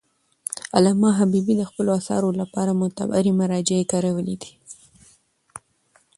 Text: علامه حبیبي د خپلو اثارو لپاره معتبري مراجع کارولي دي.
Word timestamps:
علامه 0.75 1.09
حبیبي 1.19 1.53
د 1.57 1.63
خپلو 1.69 1.89
اثارو 1.99 2.29
لپاره 2.41 2.77
معتبري 2.81 3.31
مراجع 3.39 3.79
کارولي 3.91 4.35
دي. 4.41 4.51